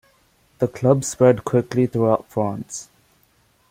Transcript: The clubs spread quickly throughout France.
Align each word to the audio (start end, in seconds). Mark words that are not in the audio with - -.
The 0.57 0.67
clubs 0.67 1.05
spread 1.09 1.45
quickly 1.45 1.85
throughout 1.85 2.27
France. 2.27 2.89